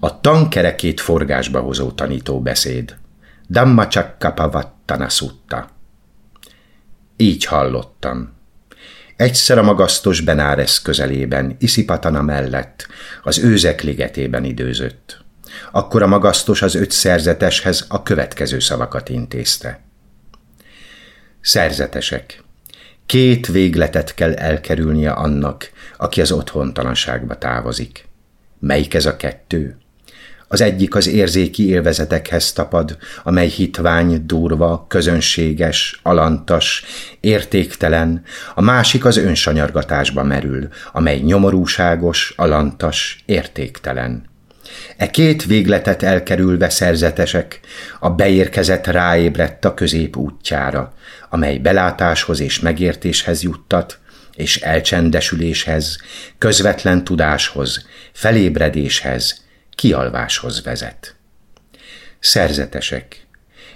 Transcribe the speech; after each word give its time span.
A 0.00 0.20
tankerekét 0.20 1.00
forgásba 1.00 1.60
hozó 1.60 1.90
tanító 1.90 2.40
beszéd. 2.40 2.96
Dhammacsakkapavattana 3.48 5.08
szutta. 5.08 5.68
Így 7.16 7.44
hallottam. 7.44 8.36
Egyszer 9.16 9.58
a 9.58 9.62
magasztos 9.62 10.20
Benáres 10.20 10.82
közelében, 10.82 11.56
Iszipatana 11.58 12.22
mellett, 12.22 12.86
az 13.22 13.38
őzek 13.38 13.82
ligetében 13.82 14.44
időzött. 14.44 15.24
Akkor 15.72 16.02
a 16.02 16.06
magasztos 16.06 16.62
az 16.62 16.74
öt 16.74 16.90
szerzeteshez 16.90 17.86
a 17.88 18.02
következő 18.02 18.58
szavakat 18.58 19.08
intézte. 19.08 19.80
Szerzetesek. 21.40 22.42
Két 23.06 23.46
végletet 23.46 24.14
kell 24.14 24.34
elkerülnie 24.34 25.10
annak, 25.10 25.70
aki 25.96 26.20
az 26.20 26.32
otthontalanságba 26.32 27.38
távozik. 27.38 28.08
Melyik 28.58 28.94
ez 28.94 29.06
a 29.06 29.16
kettő? 29.16 29.76
Az 30.48 30.60
egyik 30.60 30.94
az 30.94 31.06
érzéki 31.06 31.68
élvezetekhez 31.68 32.52
tapad, 32.52 32.96
amely 33.22 33.48
hitvány, 33.48 34.26
durva, 34.26 34.84
közönséges, 34.88 36.00
alantas, 36.02 36.84
értéktelen, 37.20 38.22
a 38.54 38.60
másik 38.60 39.04
az 39.04 39.16
önsanyargatásba 39.16 40.22
merül, 40.22 40.68
amely 40.92 41.18
nyomorúságos, 41.18 42.32
alantas, 42.36 43.22
értéktelen. 43.26 44.26
E 44.96 45.10
két 45.10 45.44
végletet 45.44 46.02
elkerülve 46.02 46.68
szerzetesek, 46.68 47.60
a 48.00 48.10
beérkezett 48.10 48.86
ráébredt 48.86 49.64
a 49.64 49.74
közép 49.74 50.16
útjára, 50.16 50.92
amely 51.28 51.58
belátáshoz 51.58 52.40
és 52.40 52.60
megértéshez 52.60 53.42
juttat, 53.42 53.98
és 54.34 54.56
elcsendesüléshez, 54.56 55.98
közvetlen 56.38 57.04
tudáshoz, 57.04 57.86
felébredéshez, 58.12 59.46
kialváshoz 59.78 60.62
vezet. 60.62 61.14
Szerzetesek. 62.18 63.26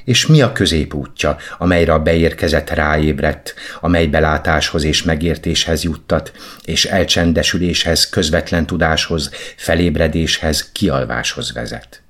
És 0.05 0.27
mi 0.27 0.43
a 0.43 0.53
középútja, 0.53 1.37
amelyre 1.59 1.93
a 1.93 1.99
beérkezett 1.99 2.71
ráébredt, 2.71 3.55
amely 3.81 4.07
belátáshoz 4.07 4.85
és 4.85 5.03
megértéshez 5.03 5.83
juttat, 5.83 6.33
és 6.65 6.85
elcsendesüléshez, 6.85 8.09
közvetlen 8.09 8.67
tudáshoz, 8.67 9.31
felébredéshez, 9.57 10.73
kialváshoz 10.73 11.53
vezet? 11.53 12.03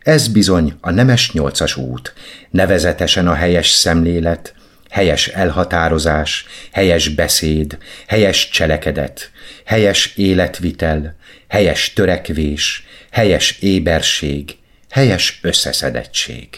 Ez 0.00 0.28
bizony 0.28 0.76
a 0.80 0.90
nemes 0.90 1.32
nyolcas 1.32 1.76
út, 1.76 2.14
nevezetesen 2.50 3.28
a 3.28 3.34
helyes 3.34 3.68
szemlélet, 3.68 4.54
helyes 4.90 5.28
elhatározás, 5.28 6.46
helyes 6.72 7.08
beszéd, 7.08 7.78
helyes 8.06 8.48
cselekedet, 8.48 9.30
helyes 9.64 10.12
életvitel, 10.16 11.16
helyes 11.48 11.92
törekvés, 11.92 12.86
helyes 13.10 13.58
éberség, 13.60 14.56
helyes 14.90 15.38
összeszedettség. 15.42 16.48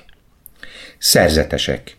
Szerzetesek, 0.99 1.97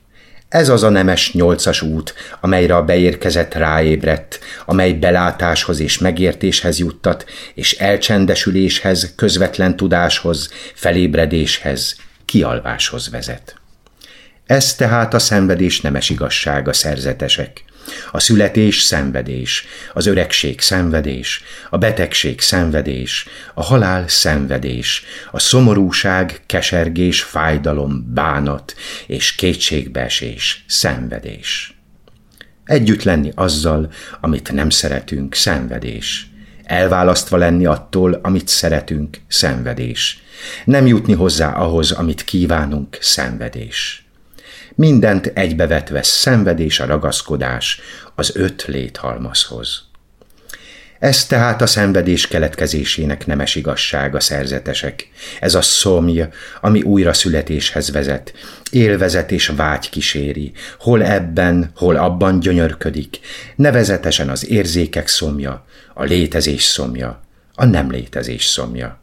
ez 0.50 0.70
az 0.70 0.84
a 0.84 0.90
nemes 0.90 1.34
nyolcas 1.34 1.82
út, 1.82 2.14
amelyre 2.42 2.76
a 2.76 2.84
beérkezett 2.84 3.54
ráébredt, 3.54 4.40
amely 4.66 4.94
belátáshoz 4.94 5.80
és 5.80 5.98
megértéshez 5.98 6.80
juttat, 6.80 7.30
és 7.54 7.74
elcsendesüléshez, 7.74 9.14
közvetlen 9.16 9.76
tudáshoz, 9.76 10.50
felébredéshez, 10.74 11.96
kialváshoz 12.26 13.10
vezet. 13.10 13.61
Ez 14.52 14.76
tehát 14.76 15.14
a 15.14 15.20
szenvedés 15.20 15.82
nemes 15.82 16.10
igazsága, 16.10 16.74
szerzetesek. 16.74 17.64
A 18.12 18.20
születés 18.20 18.82
szenvedés, 18.82 19.66
az 19.94 20.06
öregség 20.06 20.62
szenvedés, 20.62 21.44
a 21.70 21.78
betegség 21.78 22.42
szenvedés, 22.42 23.28
a 23.54 23.64
halál 23.64 24.08
szenvedés, 24.08 25.04
a 25.32 25.40
szomorúság, 25.40 26.42
kesergés, 26.46 27.22
fájdalom, 27.24 28.14
bánat 28.14 28.76
és 29.08 29.36
kétségbeesés 29.36 30.66
szenvedés. 30.68 31.78
Együtt 32.66 33.04
lenni 33.04 33.32
azzal, 33.36 33.92
amit 34.22 34.52
nem 34.52 34.70
szeretünk, 34.70 35.34
szenvedés. 35.34 36.28
Elválasztva 36.64 37.38
lenni 37.38 37.66
attól, 37.66 38.20
amit 38.24 38.48
szeretünk, 38.48 39.18
szenvedés. 39.28 40.20
Nem 40.66 40.88
jutni 40.88 41.14
hozzá 41.14 41.52
ahhoz, 41.52 41.92
amit 41.92 42.24
kívánunk, 42.24 42.98
szenvedés 43.02 44.06
mindent 44.82 45.32
egybevetve 45.34 46.04
szenvedés 46.04 46.80
a 46.80 46.86
ragaszkodás 46.86 47.82
az 48.16 48.36
öt 48.36 48.66
léthalmazhoz. 48.66 49.84
Ez 51.00 51.26
tehát 51.26 51.62
a 51.62 51.68
szenvedés 51.68 52.28
keletkezésének 52.28 53.26
nemes 53.26 53.56
igazsága, 53.56 54.20
szerzetesek. 54.20 55.10
Ez 55.40 55.56
a 55.56 55.62
szomj, 55.62 56.24
ami 56.62 56.82
újra 56.82 57.14
születéshez 57.14 57.92
vezet, 57.92 58.34
élvezet 58.72 59.32
és 59.32 59.48
vágy 59.48 59.90
kíséri, 59.90 60.52
hol 60.80 61.04
ebben, 61.04 61.72
hol 61.76 61.96
abban 61.96 62.40
gyönyörködik, 62.40 63.20
nevezetesen 63.56 64.30
az 64.30 64.50
érzékek 64.50 65.08
szomja, 65.08 65.66
a 65.94 66.04
létezés 66.04 66.64
szomja, 66.64 67.22
a 67.54 67.66
nem 67.66 67.92
létezés 67.92 68.46
szomja. 68.46 69.01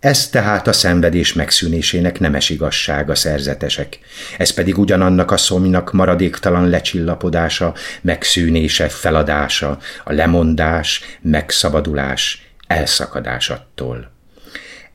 Ez 0.00 0.28
tehát 0.28 0.68
a 0.68 0.72
szenvedés 0.72 1.32
megszűnésének 1.32 2.20
nemes 2.20 2.50
igazsága 2.50 3.14
szerzetesek. 3.14 3.98
Ez 4.38 4.50
pedig 4.50 4.78
ugyanannak 4.78 5.30
a 5.30 5.36
szomnak 5.36 5.92
maradéktalan 5.92 6.68
lecsillapodása, 6.68 7.74
megszűnése, 8.00 8.88
feladása, 8.88 9.78
a 10.04 10.12
lemondás, 10.12 11.18
megszabadulás, 11.20 12.46
elszakadás 12.66 13.50
attól. 13.50 14.14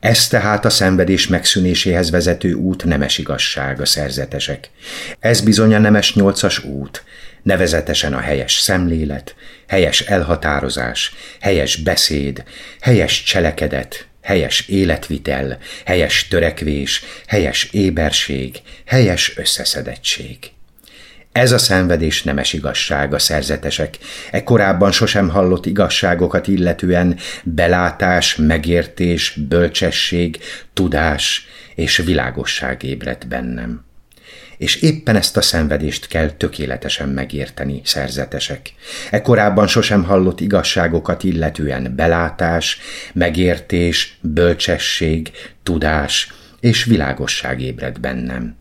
Ez 0.00 0.28
tehát 0.28 0.64
a 0.64 0.70
szenvedés 0.70 1.26
megszűnéséhez 1.26 2.10
vezető 2.10 2.52
út 2.52 2.84
nemes 2.84 3.18
igazság 3.18 3.80
a 3.80 3.86
szerzetesek. 3.86 4.70
Ez 5.20 5.40
bizony 5.40 5.74
a 5.74 5.78
nemes 5.78 6.14
nyolcas 6.14 6.64
út, 6.64 7.04
nevezetesen 7.42 8.14
a 8.14 8.20
helyes 8.20 8.52
szemlélet, 8.52 9.34
helyes 9.66 10.00
elhatározás, 10.00 11.14
helyes 11.40 11.76
beszéd, 11.76 12.44
helyes 12.80 13.22
cselekedet, 13.22 14.06
helyes 14.22 14.68
életvitel, 14.68 15.58
helyes 15.84 16.28
törekvés, 16.28 17.04
helyes 17.26 17.64
éberség, 17.64 18.56
helyes 18.86 19.36
összeszedettség. 19.36 20.38
Ez 21.32 21.52
a 21.52 21.58
szenvedés 21.58 22.22
nemes 22.22 22.52
igazság 22.52 23.14
a 23.14 23.18
szerzetesek, 23.18 23.98
e 24.30 24.42
korábban 24.42 24.92
sosem 24.92 25.28
hallott 25.28 25.66
igazságokat 25.66 26.48
illetően 26.48 27.18
belátás, 27.44 28.36
megértés, 28.36 29.38
bölcsesség, 29.48 30.38
tudás 30.72 31.46
és 31.74 31.96
világosság 31.96 32.82
ébredt 32.82 33.28
bennem 33.28 33.84
és 34.62 34.76
éppen 34.76 35.16
ezt 35.16 35.36
a 35.36 35.40
szenvedést 35.42 36.06
kell 36.06 36.30
tökéletesen 36.30 37.08
megérteni, 37.08 37.80
szerzetesek. 37.84 38.74
E 39.10 39.22
korábban 39.22 39.66
sosem 39.66 40.04
hallott 40.04 40.40
igazságokat 40.40 41.24
illetően 41.24 41.92
belátás, 41.96 42.78
megértés, 43.12 44.18
bölcsesség, 44.20 45.30
tudás 45.62 46.32
és 46.60 46.84
világosság 46.84 47.60
ébred 47.60 48.00
bennem 48.00 48.56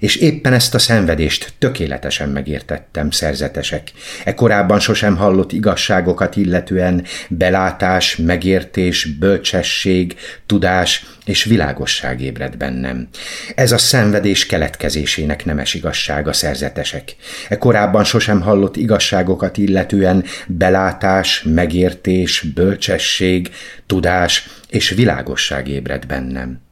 és 0.00 0.16
éppen 0.16 0.52
ezt 0.52 0.74
a 0.74 0.78
szenvedést 0.78 1.52
tökéletesen 1.58 2.28
megértettem, 2.28 3.10
szerzetesek. 3.10 3.92
E 4.24 4.34
korábban 4.34 4.80
sosem 4.80 5.16
hallott 5.16 5.52
igazságokat 5.52 6.36
illetően 6.36 7.04
belátás, 7.28 8.16
megértés, 8.16 9.04
bölcsesség, 9.04 10.16
tudás 10.46 11.06
és 11.24 11.44
világosság 11.44 12.20
ébred 12.20 12.56
bennem. 12.56 13.08
Ez 13.54 13.72
a 13.72 13.78
szenvedés 13.78 14.46
keletkezésének 14.46 15.44
nemes 15.44 15.74
igazsága, 15.74 16.32
szerzetesek. 16.32 17.16
E 17.48 17.58
korábban 17.58 18.04
sosem 18.04 18.40
hallott 18.40 18.76
igazságokat 18.76 19.56
illetően 19.56 20.24
belátás, 20.46 21.42
megértés, 21.42 22.40
bölcsesség, 22.54 23.50
tudás 23.86 24.48
és 24.68 24.90
világosság 24.90 25.68
ébred 25.68 26.06
bennem 26.06 26.68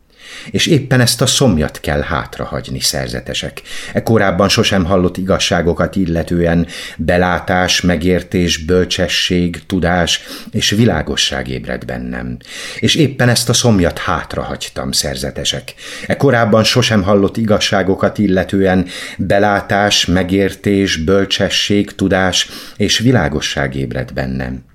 és 0.51 0.67
éppen 0.67 1.01
ezt 1.01 1.21
a 1.21 1.27
szomjat 1.27 1.81
kell 1.81 2.01
hátrahagyni 2.01 2.81
szerzetesek. 2.81 3.63
E 3.93 4.03
sosem 4.49 4.85
hallott 4.85 5.17
igazságokat 5.17 5.97
illetően 5.97 6.67
belátás, 6.97 7.81
megértés, 7.81 8.57
bölcsesség, 8.57 9.67
tudás 9.67 10.21
és 10.51 10.71
világosság 10.71 11.49
ébred 11.49 11.85
bennem. 11.85 12.37
És 12.79 12.95
éppen 12.95 13.29
ezt 13.29 13.49
a 13.49 13.53
szomjat 13.53 13.99
hátrahagytam 13.99 14.93
szerzetesek. 14.93 15.75
E 16.07 16.17
sosem 16.63 17.03
hallott 17.03 17.37
igazságokat 17.37 18.19
illetően 18.19 18.87
belátás, 19.19 20.07
megértés, 20.07 20.97
bölcsesség, 20.97 21.95
tudás 21.95 22.49
és 22.77 22.99
világosság 22.99 23.75
ébred 23.75 24.13
bennem. 24.13 24.67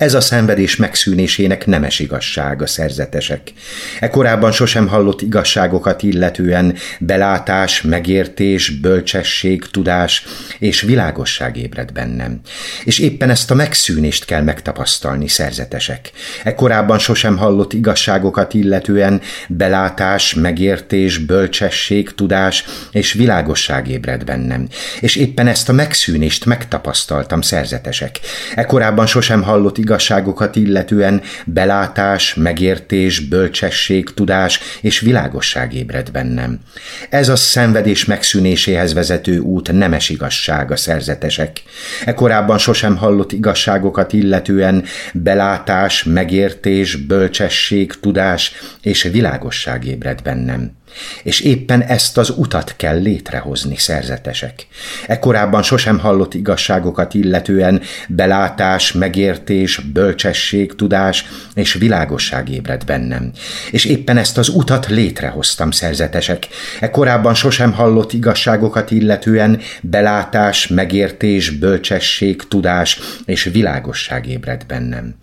Ez 0.00 0.14
a 0.14 0.20
szenvedés 0.20 0.76
megszűnésének 0.76 1.66
nemes 1.66 1.98
igazsága, 1.98 2.66
szerzetesek. 2.66 3.52
E 4.00 4.08
korábban 4.08 4.52
sosem 4.52 4.88
hallott 4.88 5.20
igazságokat 5.20 6.02
illetően 6.02 6.76
belátás, 6.98 7.82
megértés, 7.82 8.70
bölcsesség, 8.70 9.64
tudás 9.70 10.24
és 10.58 10.80
világosság 10.80 11.56
ébred 11.56 11.92
bennem. 11.92 12.40
És 12.84 12.98
éppen 12.98 13.30
ezt 13.30 13.50
a 13.50 13.54
megszűnést 13.54 14.24
kell 14.24 14.42
megtapasztalni, 14.42 15.28
szerzetesek. 15.28 16.10
E 16.44 16.54
korábban 16.54 16.98
sosem 16.98 17.36
hallott 17.36 17.72
igazságokat 17.72 18.54
illetően 18.54 19.20
belátás, 19.48 20.34
megértés, 20.34 21.18
bölcsesség, 21.18 22.14
tudás 22.14 22.64
és 22.90 23.12
világosság 23.12 23.88
ébred 23.88 24.24
bennem. 24.24 24.68
És 25.00 25.16
éppen 25.16 25.46
ezt 25.46 25.68
a 25.68 25.72
megszűnést 25.72 26.44
megtapasztaltam, 26.44 27.40
szerzetesek. 27.40 28.20
E 28.54 28.64
korábban 28.64 29.06
sosem 29.06 29.42
hallott 29.42 29.78
igazságokat 29.90 30.56
illetően 30.56 31.22
belátás, 31.44 32.34
megértés, 32.34 33.18
bölcsesség, 33.18 34.14
tudás 34.14 34.60
és 34.80 35.00
világosság 35.00 35.74
ébred 35.74 36.10
bennem. 36.10 36.60
Ez 37.08 37.28
a 37.28 37.36
szenvedés 37.36 38.04
megszűnéséhez 38.04 38.92
vezető 38.94 39.38
út 39.38 39.72
nemes 39.72 40.08
igazság 40.08 40.70
a 40.70 40.76
szerzetesek. 40.76 41.62
E 42.04 42.14
korábban 42.14 42.58
sosem 42.58 42.96
hallott 42.96 43.32
igazságokat 43.32 44.12
illetően 44.12 44.84
belátás, 45.12 46.04
megértés, 46.04 46.96
bölcsesség, 46.96 47.92
tudás 48.00 48.52
és 48.82 49.02
világosság 49.02 49.84
ébred 49.84 50.22
bennem. 50.22 50.78
És 51.22 51.40
éppen 51.40 51.82
ezt 51.82 52.18
az 52.18 52.32
utat 52.36 52.74
kell 52.76 53.00
létrehozni, 53.00 53.76
szerzetesek. 53.76 54.66
Ekkorábban 55.06 55.62
sosem 55.62 55.98
hallott 55.98 56.34
igazságokat 56.34 57.14
illetően 57.14 57.82
belátás, 58.08 58.92
megértés, 58.92 59.78
bölcsesség, 59.78 60.74
tudás 60.74 61.24
és 61.54 61.72
világosság 61.72 62.48
ébred 62.48 62.84
bennem. 62.84 63.32
És 63.70 63.84
éppen 63.84 64.16
ezt 64.16 64.38
az 64.38 64.48
utat 64.48 64.86
létrehoztam, 64.86 65.70
szerzetesek. 65.70 66.46
Ekkorábban 66.80 67.34
sosem 67.34 67.72
hallott 67.72 68.12
igazságokat 68.12 68.90
illetően 68.90 69.60
belátás, 69.82 70.66
megértés, 70.66 71.50
bölcsesség, 71.50 72.42
tudás 72.48 72.98
és 73.24 73.44
világosság 73.44 74.28
ébred 74.28 74.66
bennem 74.66 75.14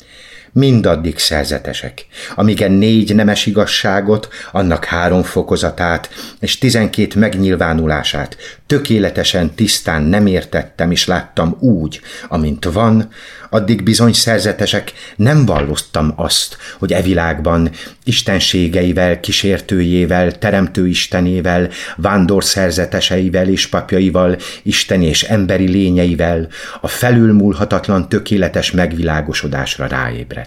mindaddig 0.57 1.17
szerzetesek, 1.17 2.05
amigen 2.35 2.71
négy 2.71 3.15
nemes 3.15 3.45
igazságot, 3.45 4.27
annak 4.51 4.85
három 4.85 5.23
fokozatát 5.23 6.09
és 6.39 6.57
tizenkét 6.57 7.15
megnyilvánulását 7.15 8.37
tökéletesen 8.67 9.55
tisztán 9.55 10.01
nem 10.01 10.25
értettem 10.25 10.91
és 10.91 11.05
láttam 11.05 11.57
úgy, 11.59 12.01
amint 12.27 12.65
van, 12.65 13.09
addig 13.49 13.83
bizony 13.83 14.13
szerzetesek 14.13 14.93
nem 15.15 15.45
vallottam 15.45 16.13
azt, 16.15 16.57
hogy 16.77 16.93
e 16.93 17.01
világban 17.01 17.71
istenségeivel, 18.03 19.19
kísértőjével, 19.19 20.37
teremtőistenével, 20.37 21.69
vándorszerzeteseivel 21.95 23.49
és 23.49 23.67
papjaival, 23.67 24.37
isteni 24.63 25.05
és 25.05 25.23
emberi 25.23 25.67
lényeivel 25.67 26.47
a 26.81 26.87
felülmúlhatatlan 26.87 28.09
tökéletes 28.09 28.71
megvilágosodásra 28.71 29.87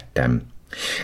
ráébredtem. 0.01 0.49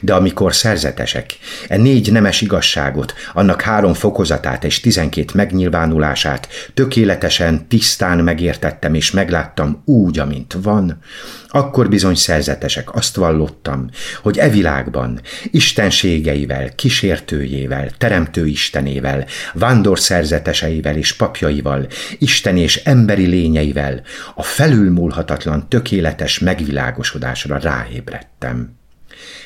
De 0.01 0.13
amikor 0.13 0.55
szerzetesek 0.55 1.38
e 1.67 1.77
négy 1.77 2.11
nemes 2.11 2.41
igazságot, 2.41 3.13
annak 3.33 3.61
három 3.61 3.94
fokozatát 3.94 4.63
és 4.63 4.79
tizenkét 4.79 5.33
megnyilvánulását 5.33 6.47
tökéletesen, 6.73 7.67
tisztán 7.67 8.17
megértettem 8.17 8.94
és 8.94 9.11
megláttam 9.11 9.81
úgy, 9.85 10.19
amint 10.19 10.57
van, 10.61 10.99
akkor 11.47 11.89
bizony 11.89 12.15
szerzetesek 12.15 12.95
azt 12.95 13.15
vallottam, 13.15 13.89
hogy 14.21 14.38
e 14.38 14.49
világban 14.49 15.21
istenségeivel, 15.51 16.75
kísértőjével, 16.75 17.89
teremtőistenével, 17.97 19.25
vándorszerzeteseivel 19.53 20.97
és 20.97 21.13
papjaival, 21.13 21.88
isten 22.19 22.57
és 22.57 22.81
emberi 22.83 23.25
lényeivel 23.25 24.01
a 24.35 24.43
felülmúlhatatlan 24.43 25.69
tökéletes 25.69 26.39
megvilágosodásra 26.39 27.57
ráébredtem. 27.57 28.77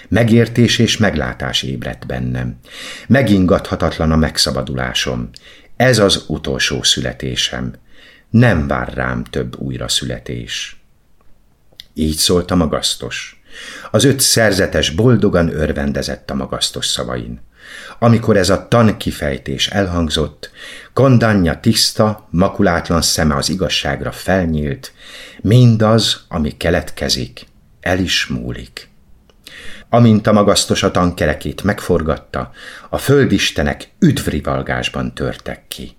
Megértés 0.07 0.77
és 0.77 0.97
meglátás 0.97 1.63
ébredt 1.63 2.05
bennem. 2.05 2.59
Megingathatatlan 3.07 4.11
a 4.11 4.15
megszabadulásom. 4.15 5.29
Ez 5.75 5.99
az 5.99 6.23
utolsó 6.27 6.83
születésem. 6.83 7.73
Nem 8.29 8.67
vár 8.67 8.93
rám 8.93 9.23
több 9.23 9.59
újra 9.59 9.87
születés. 9.87 10.81
Így 11.93 12.15
szólt 12.15 12.51
a 12.51 12.55
magasztos. 12.55 13.41
Az 13.91 14.03
öt 14.03 14.19
szerzetes 14.19 14.89
boldogan 14.89 15.55
örvendezett 15.55 16.29
a 16.29 16.35
magasztos 16.35 16.85
szavain. 16.85 17.41
Amikor 17.99 18.37
ez 18.37 18.49
a 18.49 18.67
tankifejtés 18.67 19.67
elhangzott, 19.67 20.51
kondanya 20.93 21.59
tiszta, 21.59 22.27
makulátlan 22.29 23.01
szeme 23.01 23.35
az 23.35 23.49
igazságra 23.49 24.11
felnyílt, 24.11 24.93
mindaz, 25.41 26.25
ami 26.27 26.57
keletkezik, 26.57 27.45
el 27.81 27.99
is 27.99 28.25
múlik. 28.25 28.90
Amint 29.93 30.27
a 30.27 30.31
magasztos 30.31 30.83
a 30.83 30.91
tankerekét 30.91 31.63
megforgatta, 31.63 32.51
a 32.89 32.97
földistenek 32.97 33.89
üdvrivalgásban 33.99 35.13
törtek 35.13 35.63
ki. 35.67 35.97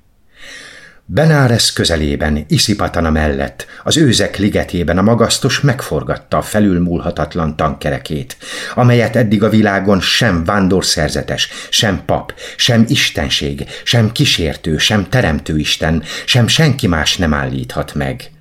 Benáres 1.04 1.72
közelében, 1.72 2.44
Iszipatana 2.48 3.10
mellett, 3.10 3.66
az 3.84 3.96
őzek 3.96 4.36
ligetében 4.36 4.98
a 4.98 5.02
magasztos 5.02 5.60
megforgatta 5.60 6.36
a 6.36 6.42
felülmúlhatatlan 6.42 7.56
tankerekét, 7.56 8.36
amelyet 8.74 9.16
eddig 9.16 9.42
a 9.42 9.48
világon 9.48 10.00
sem 10.00 10.44
vándorszerzetes, 10.44 11.48
sem 11.70 12.04
pap, 12.04 12.34
sem 12.56 12.84
istenség, 12.88 13.64
sem 13.84 14.12
kísértő, 14.12 14.78
sem 14.78 15.08
teremtőisten, 15.08 16.02
sem 16.26 16.46
senki 16.46 16.86
más 16.86 17.16
nem 17.16 17.34
állíthat 17.34 17.94
meg– 17.94 18.24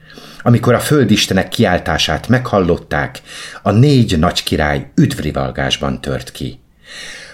amikor 0.43 0.73
a 0.73 0.79
földistenek 0.79 1.49
kiáltását 1.49 2.27
meghallották, 2.27 3.21
a 3.61 3.71
négy 3.71 4.19
nagy 4.19 4.43
király 4.43 4.91
üdvrivalgásban 4.95 6.01
tört 6.01 6.31
ki. 6.31 6.59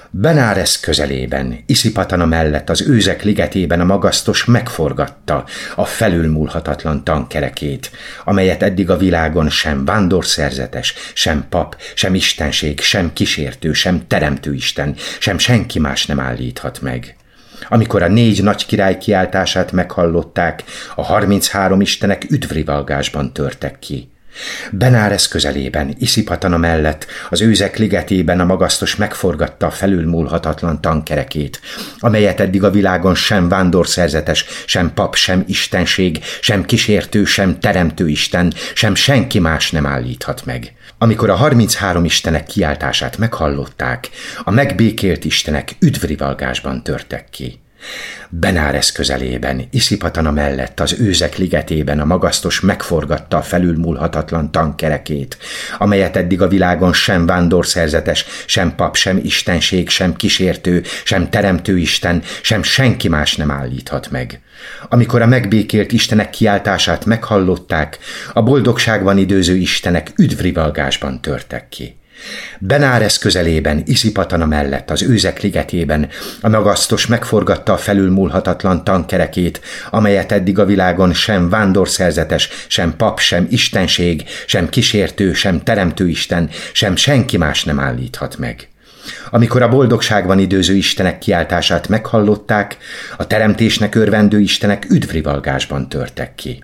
Benáres 0.09 0.79
közelében, 0.79 1.63
Iszipatana 1.65 2.25
mellett 2.25 2.69
az 2.69 2.81
őzek 2.81 3.23
ligetében 3.23 3.79
a 3.79 3.85
magasztos 3.85 4.45
megforgatta 4.45 5.45
a 5.75 5.85
felülmúlhatatlan 5.85 7.03
tankerekét, 7.03 7.91
amelyet 8.23 8.63
eddig 8.63 8.89
a 8.89 8.97
világon 8.97 9.49
sem 9.49 9.85
vándorszerzetes, 9.85 10.93
sem 11.13 11.45
pap, 11.49 11.81
sem 11.95 12.15
istenség, 12.15 12.79
sem 12.79 13.13
kísértő, 13.13 13.73
sem 13.73 14.07
teremtőisten, 14.07 14.95
sem 15.19 15.37
senki 15.37 15.79
más 15.79 16.05
nem 16.05 16.19
állíthat 16.19 16.81
meg. 16.81 17.16
Amikor 17.69 18.01
a 18.01 18.07
négy 18.07 18.43
nagy 18.43 18.65
király 18.65 18.97
kiáltását 18.97 19.71
meghallották, 19.71 20.63
a 20.95 21.03
harminchárom 21.03 21.81
istenek 21.81 22.25
üdvrivalgásban 22.29 23.33
törtek 23.33 23.79
ki. 23.79 24.09
Benáres 24.71 25.27
közelében, 25.27 25.95
Iszipatana 25.99 26.57
mellett, 26.57 27.05
az 27.29 27.41
őzek 27.41 27.77
ligetében 27.77 28.39
a 28.39 28.45
magasztos 28.45 28.95
megforgatta 28.95 29.65
a 29.65 29.71
felülmúlhatatlan 29.71 30.81
tankerekét, 30.81 31.61
amelyet 31.99 32.39
eddig 32.39 32.63
a 32.63 32.71
világon 32.71 33.15
sem 33.15 33.49
vándorszerzetes, 33.49 34.45
sem 34.65 34.93
pap, 34.93 35.15
sem 35.15 35.43
istenség, 35.47 36.19
sem 36.41 36.65
kísértő, 36.65 37.25
sem 37.25 37.59
teremtő 37.59 38.07
isten, 38.07 38.53
sem 38.73 38.95
senki 38.95 39.39
más 39.39 39.71
nem 39.71 39.85
állíthat 39.85 40.45
meg. 40.45 40.76
Amikor 40.97 41.29
a 41.29 41.35
33 41.35 42.05
istenek 42.05 42.45
kiáltását 42.45 43.17
meghallották, 43.17 44.09
a 44.43 44.51
megbékélt 44.51 45.25
istenek 45.25 45.75
üdvrivalgásban 45.79 46.83
törtek 46.83 47.29
ki. 47.29 47.59
Benáres 48.29 48.91
közelében, 48.91 49.67
Iszipatana 49.71 50.31
mellett, 50.31 50.79
az 50.79 50.95
őzek 50.99 51.37
ligetében 51.37 51.99
a 51.99 52.05
magasztos 52.05 52.59
megforgatta 52.59 53.37
a 53.37 53.41
felülmúlhatatlan 53.41 54.51
tankerekét, 54.51 55.37
amelyet 55.77 56.15
eddig 56.15 56.41
a 56.41 56.47
világon 56.47 56.93
sem 56.93 57.25
vándorszerzetes, 57.25 58.25
sem 58.45 58.75
pap, 58.75 58.95
sem 58.95 59.19
istenség, 59.23 59.89
sem 59.89 60.15
kísértő, 60.15 60.83
sem 61.03 61.29
teremtő 61.29 61.77
isten, 61.77 62.23
sem 62.41 62.63
senki 62.63 63.07
más 63.07 63.35
nem 63.35 63.51
állíthat 63.51 64.09
meg. 64.11 64.41
Amikor 64.89 65.21
a 65.21 65.25
megbékélt 65.25 65.91
istenek 65.91 66.29
kiáltását 66.29 67.05
meghallották, 67.05 67.97
a 68.33 68.41
boldogságban 68.41 69.17
időző 69.17 69.55
istenek 69.55 70.11
üdvrivalgásban 70.15 71.21
törtek 71.21 71.69
ki. 71.69 71.97
Benáres 72.59 73.17
közelében, 73.17 73.83
Iszipatana 73.85 74.45
mellett, 74.45 74.91
az 74.91 75.03
őzek 75.03 75.41
ligetében 75.41 76.09
a 76.41 76.49
magasztos 76.49 77.07
megforgatta 77.07 77.73
a 77.73 77.77
felülmúlhatatlan 77.77 78.83
tankerekét, 78.83 79.61
amelyet 79.89 80.31
eddig 80.31 80.59
a 80.59 80.65
világon 80.65 81.13
sem 81.13 81.49
vándorszerzetes, 81.49 82.49
sem 82.67 82.95
pap, 82.95 83.19
sem 83.19 83.47
istenség, 83.49 84.23
sem 84.45 84.69
kísértő, 84.69 85.33
sem 85.33 85.63
teremtőisten, 85.63 86.49
sem 86.71 86.95
senki 86.95 87.37
más 87.37 87.63
nem 87.63 87.79
állíthat 87.79 88.37
meg. 88.37 88.67
Amikor 89.29 89.61
a 89.61 89.69
boldogságban 89.69 90.39
időző 90.39 90.75
istenek 90.75 91.19
kiáltását 91.19 91.87
meghallották, 91.87 92.77
a 93.17 93.27
teremtésnek 93.27 93.95
örvendő 93.95 94.39
istenek 94.39 94.85
üdvrivalgásban 94.89 95.89
törtek 95.89 96.35
ki. 96.35 96.63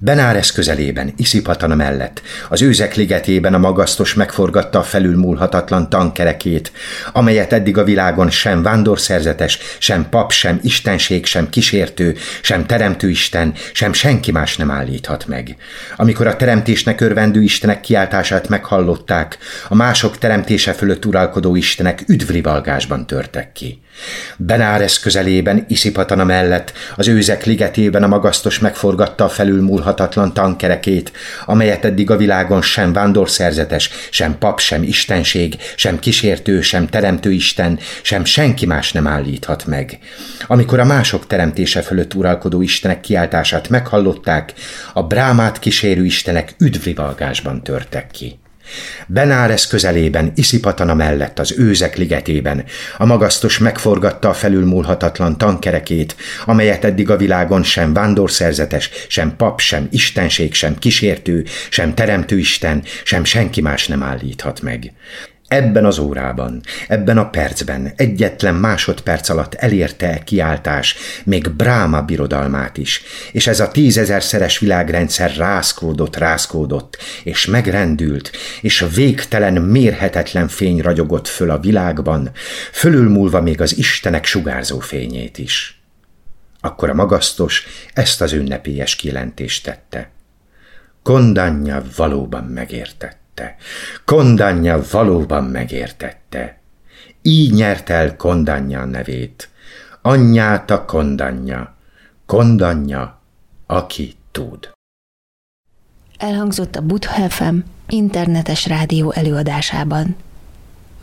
Benáresz 0.00 0.50
közelében, 0.50 1.12
Iszipatana 1.16 1.74
mellett, 1.74 2.22
az 2.48 2.62
őzek 2.62 2.94
ligetében 2.94 3.54
a 3.54 3.58
magasztos 3.58 4.14
megforgatta 4.14 4.78
a 4.78 4.82
felülmúlhatatlan 4.82 5.90
tankerekét, 5.90 6.72
amelyet 7.12 7.52
eddig 7.52 7.78
a 7.78 7.84
világon 7.84 8.30
sem 8.30 8.62
vándorszerzetes, 8.62 9.58
sem 9.78 10.08
pap, 10.08 10.32
sem 10.32 10.60
istenség, 10.62 11.26
sem 11.26 11.48
kísértő, 11.48 12.16
sem 12.42 12.66
teremtő 12.66 13.08
isten, 13.08 13.54
sem 13.72 13.92
senki 13.92 14.32
más 14.32 14.56
nem 14.56 14.70
állíthat 14.70 15.26
meg. 15.26 15.56
Amikor 15.96 16.26
a 16.26 16.36
teremtésnek 16.36 17.00
örvendő 17.00 17.42
istenek 17.42 17.80
kiáltását 17.80 18.48
meghallották, 18.48 19.38
a 19.68 19.74
mások 19.74 20.18
teremtése 20.18 20.72
fölött 20.72 21.04
uralkodó 21.04 21.56
istenek 21.56 22.04
üdvrivalgásban 22.06 23.06
törtek 23.06 23.52
ki. 23.52 23.80
Benáresz 24.36 24.98
közelében, 24.98 25.64
Iszipatana 25.68 26.24
mellett, 26.24 26.72
az 26.96 27.08
őzek 27.08 27.44
ligetében 27.44 28.02
a 28.02 28.06
magasztos 28.06 28.58
megforgatta 28.58 29.24
a 29.24 29.28
felülmúlhatatlan 29.28 30.34
tankerekét, 30.34 31.12
amelyet 31.46 31.84
eddig 31.84 32.10
a 32.10 32.16
világon 32.16 32.62
sem 32.62 32.92
vándorszerzetes, 32.92 33.90
sem 34.10 34.38
pap, 34.38 34.60
sem 34.60 34.82
istenség, 34.82 35.56
sem 35.76 35.98
kísértő, 35.98 36.60
sem 36.60 36.86
teremtő 36.86 37.32
isten, 37.32 37.78
sem 38.02 38.24
senki 38.24 38.66
más 38.66 38.92
nem 38.92 39.06
állíthat 39.06 39.66
meg. 39.66 39.98
Amikor 40.46 40.80
a 40.80 40.84
mások 40.84 41.26
teremtése 41.26 41.82
fölött 41.82 42.14
uralkodó 42.14 42.62
istenek 42.62 43.00
kiáltását 43.00 43.68
meghallották, 43.68 44.52
a 44.92 45.02
brámát 45.02 45.58
kísérő 45.58 46.04
istenek 46.04 46.54
üdvrivalgásban 46.58 47.62
törtek 47.62 48.10
ki. 48.10 48.38
Benáresz 49.06 49.66
közelében, 49.66 50.32
Iszipatana 50.34 50.94
mellett, 50.94 51.38
az 51.38 51.54
őzek 51.58 51.96
ligetében, 51.96 52.64
a 52.96 53.04
magasztos 53.04 53.58
megforgatta 53.58 54.28
a 54.28 54.34
felülmúlhatatlan 54.34 55.38
tankerekét, 55.38 56.16
amelyet 56.44 56.84
eddig 56.84 57.10
a 57.10 57.16
világon 57.16 57.62
sem 57.62 57.92
vándorszerzetes, 57.92 58.90
sem 59.08 59.36
pap, 59.36 59.60
sem 59.60 59.88
istenség, 59.90 60.54
sem 60.54 60.78
kísértő, 60.78 61.44
sem 61.70 61.94
teremtő 61.94 62.38
Isten, 62.38 62.82
sem 63.04 63.24
senki 63.24 63.60
más 63.60 63.86
nem 63.86 64.02
állíthat 64.02 64.60
meg. 64.60 64.92
Ebben 65.48 65.84
az 65.84 65.98
órában, 65.98 66.60
ebben 66.88 67.18
a 67.18 67.30
percben, 67.30 67.92
egyetlen 67.96 68.54
másodperc 68.54 69.28
alatt 69.28 69.54
elérte 69.54 70.12
e 70.12 70.24
kiáltás 70.24 70.96
még 71.24 71.50
Bráma 71.50 72.02
birodalmát 72.02 72.76
is, 72.76 73.02
és 73.32 73.46
ez 73.46 73.60
a 73.60 73.70
tízezerszeres 73.70 74.58
világrendszer 74.58 75.36
rászkódott, 75.36 76.16
rászkódott, 76.16 76.98
és 77.24 77.46
megrendült, 77.46 78.30
és 78.60 78.86
végtelen, 78.94 79.62
mérhetetlen 79.62 80.48
fény 80.48 80.80
ragyogott 80.80 81.28
föl 81.28 81.50
a 81.50 81.58
világban, 81.58 82.30
fölülmúlva 82.72 83.42
még 83.42 83.60
az 83.60 83.76
Istenek 83.76 84.24
sugárzó 84.24 84.78
fényét 84.78 85.38
is. 85.38 85.82
Akkor 86.60 86.90
a 86.90 86.94
magasztos 86.94 87.66
ezt 87.92 88.20
az 88.20 88.32
ünnepélyes 88.32 88.96
kijelentést 88.96 89.64
tette. 89.64 90.10
Kondanya 91.02 91.82
valóban 91.96 92.44
megértett 92.44 93.27
megértette. 93.38 93.56
Kondanya 94.04 94.80
valóban 94.90 95.44
megértette. 95.44 96.60
Így 97.22 97.52
nyert 97.52 97.90
el 97.90 98.16
Kondanya 98.16 98.84
nevét. 98.84 99.48
Anyját 100.02 100.70
a 100.70 100.84
Kondanya. 100.84 101.74
Kondanya, 102.26 103.18
aki 103.66 104.14
tud. 104.30 104.70
Elhangzott 106.18 106.76
a 106.76 106.80
Butha 106.80 107.30
FM 107.30 107.56
internetes 107.88 108.66
rádió 108.66 109.12
előadásában. 109.12 110.16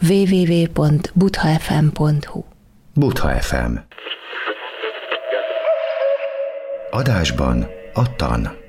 www.buthafm.hu 0.02 2.44
Butha 2.94 3.42
FM 3.42 3.76
Adásban 6.92 7.68
a 7.94 8.16
tan. 8.16 8.65